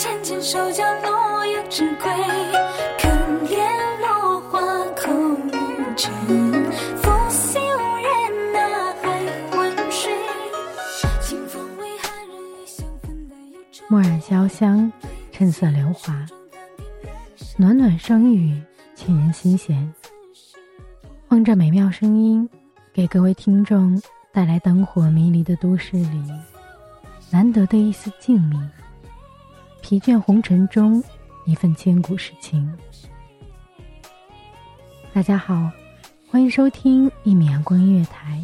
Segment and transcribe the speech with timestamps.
[0.00, 2.10] 针浅浅手脚落叶知归。
[13.90, 14.90] 墨染潇湘，
[15.32, 16.24] 趁色流华，
[17.58, 18.58] 暖暖声语，
[18.94, 19.92] 沁人心弦。
[21.28, 22.48] 望着美妙声音，
[22.94, 24.00] 给各位听众
[24.32, 26.22] 带来灯火迷离的都市里
[27.30, 28.66] 难得的一丝静谧。
[29.82, 31.02] 疲倦红尘中，
[31.46, 32.70] 一份千古诗情。
[35.12, 35.70] 大家好，
[36.30, 38.40] 欢迎收听一米阳光音乐台，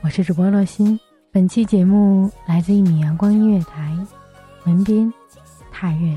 [0.00, 0.98] 我是主播洛心。
[1.30, 3.94] 本期节目来自一米阳光音乐台，
[4.64, 5.12] 文编
[5.70, 6.16] 踏月。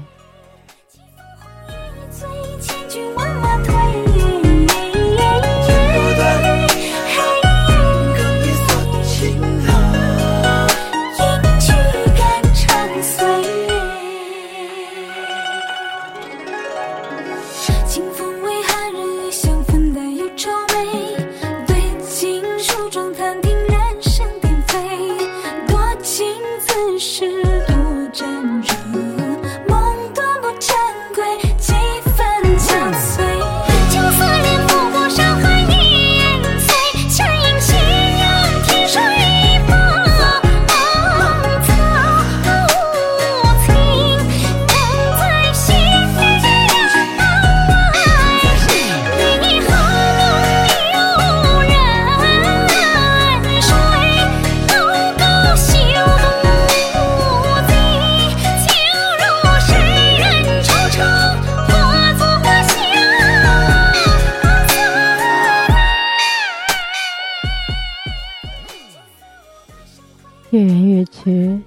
[70.56, 71.60] 月圆月缺，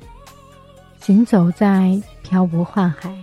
[0.99, 3.15] 行走在漂泊宦海，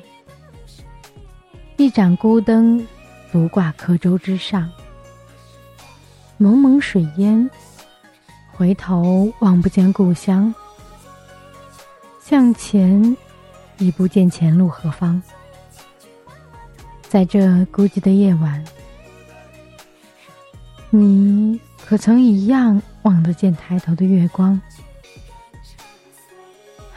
[1.75, 2.85] 一盏孤灯
[3.31, 4.69] 独挂客舟之上，
[6.37, 7.49] 蒙蒙水烟，
[8.51, 10.53] 回头望不见故乡，
[12.21, 13.17] 向前
[13.79, 15.19] 已不见前路何方。
[17.01, 18.63] 在这孤寂的夜晚，
[20.91, 24.61] 你可曾一样望得见抬头的月光？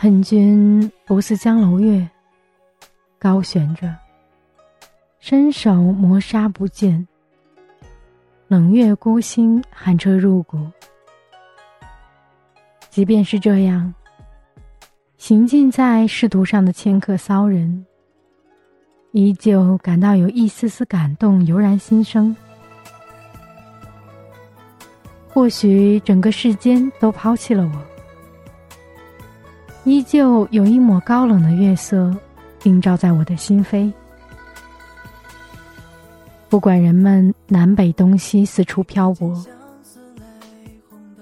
[0.00, 2.08] 恨君不似江楼月，
[3.18, 3.92] 高悬着，
[5.18, 7.04] 伸手磨砂不见。
[8.46, 10.56] 冷月孤星，寒彻入骨。
[12.90, 13.92] 即便是这样，
[15.16, 17.84] 行进在仕途上的迁客骚人，
[19.10, 22.36] 依旧感到有一丝丝感动油然心生。
[25.26, 27.97] 或许整个世间都抛弃了我。
[29.84, 32.14] 依旧有一抹高冷的月色，
[32.64, 33.90] 映照在我的心扉。
[36.48, 39.34] 不管人们南北东西四处漂泊，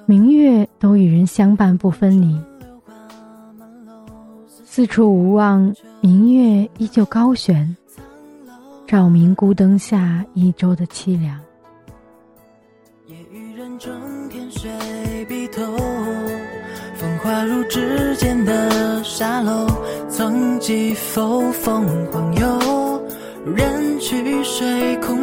[0.04, 2.38] 明月都与人相伴不分离。
[4.64, 7.76] 四处无望，明月依旧高悬，
[8.86, 11.40] 照明孤灯下一周的凄凉。
[17.26, 19.66] 风化入指尖的沙漏，
[20.08, 23.02] 曾几否疯狂游，
[23.44, 25.15] 人去水空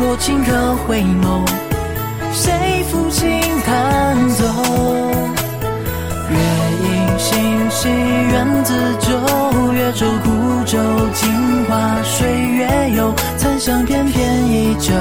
[0.00, 1.46] 冰波清客回眸，
[2.32, 4.46] 谁抚琴弹奏？
[6.30, 6.38] 月
[6.86, 10.78] 影星稀，缘自旧，月舟孤舟，
[11.12, 14.94] 镜花水月游，残香翩翩依旧，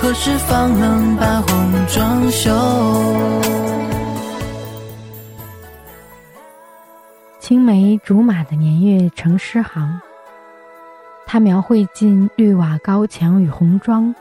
[0.00, 2.50] 何时方能把红妆休？
[7.40, 10.00] 青梅竹马的年月成诗行，
[11.26, 14.14] 他描绘尽绿瓦高墙与红妆，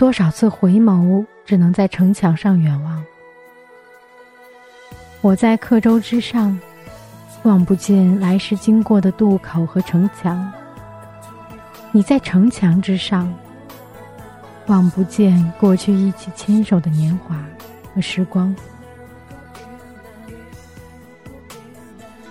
[0.00, 3.04] 多少次回眸，只能在城墙上远望。
[5.20, 6.58] 我在客舟之上，
[7.42, 10.50] 望不见来时经过的渡口和城墙；
[11.92, 13.30] 你在城墙之上，
[14.68, 17.36] 望不见过去一起牵手的年华
[17.94, 18.56] 和时光。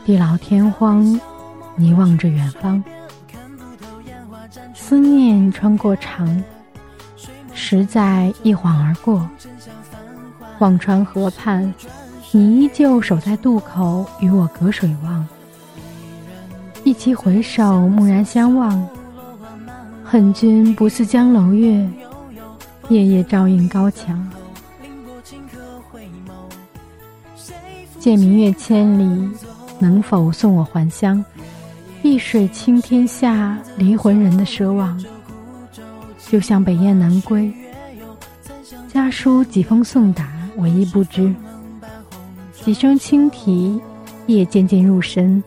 [0.06, 1.22] 地老天荒，
[1.76, 2.84] 你望着远方，
[4.74, 6.44] 思念穿过长，
[7.70, 9.30] 实在一晃而过。
[10.58, 11.72] 忘川河畔，
[12.32, 15.24] 你依旧守在渡口，与我隔水望。
[16.84, 18.90] 一起回首，蓦然相望。
[20.04, 21.88] 恨君不似江楼月，
[22.88, 24.28] 夜夜照映高墙。
[28.00, 29.30] 借明月千里，
[29.78, 31.24] 能否送我还乡？
[32.02, 35.00] 碧水倾天下，离魂人的奢望。
[36.28, 37.52] 就像北雁南归，
[39.00, 41.34] 家书几封送达，我亦不知。
[42.52, 43.80] 几声轻啼，
[44.28, 45.42] 夜渐渐入深。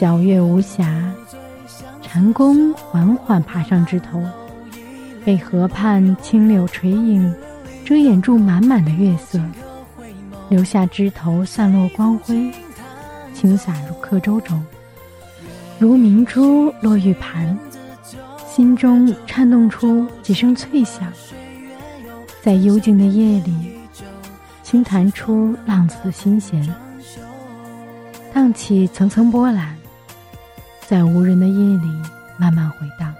[0.00, 1.10] 皎月无暇，
[2.00, 4.18] 蟾宫缓缓爬上枝头，
[5.26, 7.30] 被河畔青柳垂影
[7.84, 9.38] 遮掩住满满的月色，
[10.48, 12.50] 留下枝头散落光辉，
[13.34, 14.64] 轻洒入客舟中，
[15.78, 17.54] 如明珠落玉盘，
[18.50, 21.12] 心中颤动出几声脆响，
[22.44, 23.54] 在幽静的夜里。
[24.62, 26.62] 轻弹出浪子的心弦，
[28.34, 29.74] 荡起层层波澜，
[30.86, 31.88] 在无人的夜里
[32.36, 33.14] 慢慢回荡。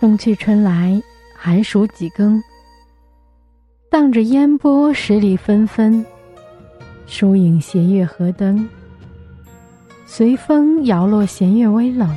[0.00, 1.02] 冬去春来，
[1.34, 2.42] 寒暑几更，
[3.92, 6.02] 荡着烟波，十里纷纷。
[7.06, 8.66] 疏影斜月河灯，
[10.06, 12.08] 随风摇落，弦月微冷。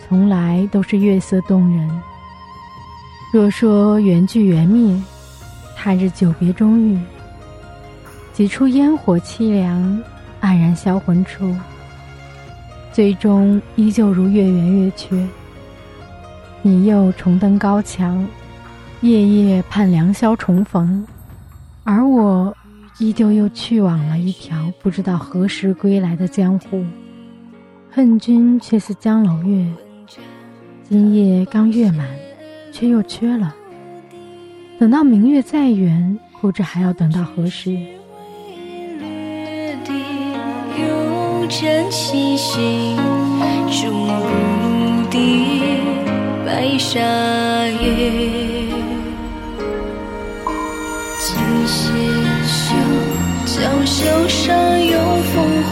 [0.00, 1.88] 从来都是月色动人。
[3.32, 5.00] 若说缘聚缘灭，
[5.76, 6.98] 他日久别终遇。
[8.32, 10.02] 几处烟火凄凉，
[10.40, 11.54] 黯然销魂处。
[12.92, 15.24] 最终依旧如月圆月缺。
[16.60, 18.26] 你又重登高墙，
[19.00, 21.06] 夜夜盼良宵重逢，
[21.84, 22.54] 而我。
[23.00, 26.84] 依旧又去往了一条不知道何时归来的江湖，
[27.88, 29.64] 恨君却似江楼月，
[30.82, 32.08] 今夜刚月满，
[32.72, 33.54] 却又缺了。
[34.80, 37.70] 等到明月再圆，不知还要等到何时。
[40.76, 42.96] 有真细心，
[43.70, 45.62] 终不敌
[46.44, 46.98] 白沙
[47.68, 48.87] 月。
[51.68, 52.72] 今夕。
[53.44, 55.62] 江袖上有风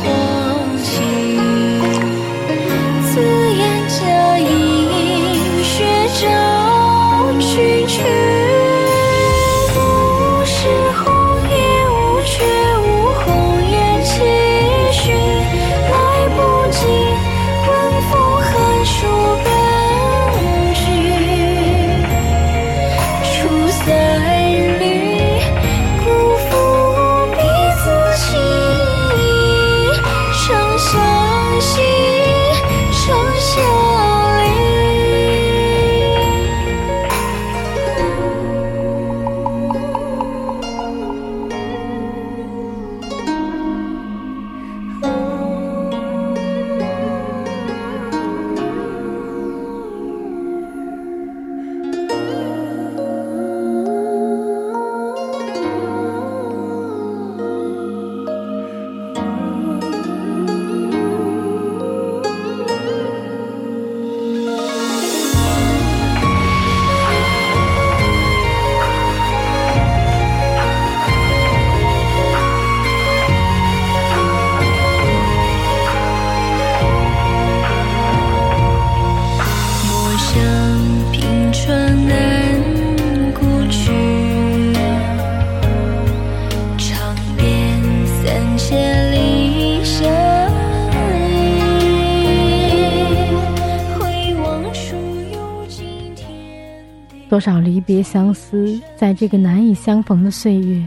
[97.36, 100.82] 多少离别相思，在这个难以相逢的岁月，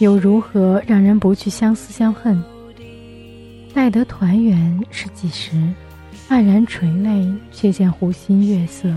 [0.00, 2.42] 又如何让人不去相思相恨？
[3.72, 5.52] 待得团圆是几时？
[6.28, 8.92] 黯然垂泪，却见湖心月色，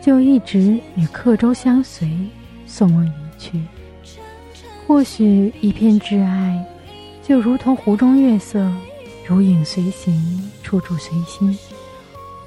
[0.00, 2.08] 就一直与客舟相随，
[2.64, 3.60] 送我一去。
[4.86, 6.64] 或许一片挚爱，
[7.24, 8.70] 就如同湖中月色，
[9.26, 11.58] 如影随形，处处随心。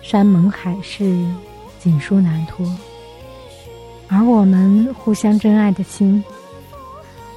[0.02, 1.22] 山盟海誓。
[1.80, 2.66] 锦书难托，
[4.16, 6.24] 而我们互相真爱的心，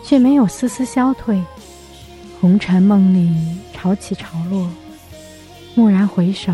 [0.04, 1.42] 却没有丝丝消退。
[2.38, 3.34] 红尘梦里
[3.72, 4.68] 潮起潮落，
[5.74, 6.52] 蓦然回首，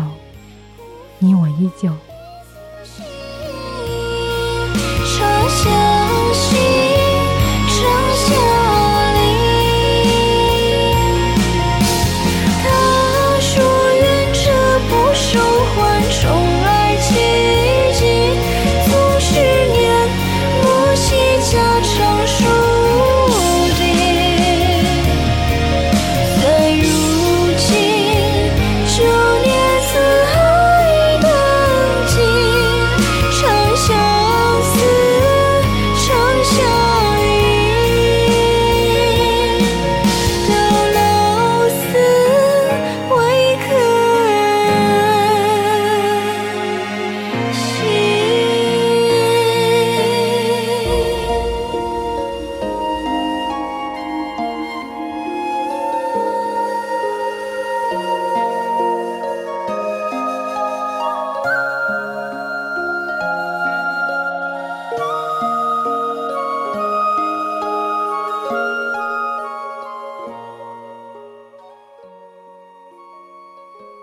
[1.19, 1.91] 你我依旧。